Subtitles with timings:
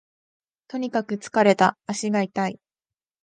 [0.67, 2.59] とにかく疲れた、足が痛い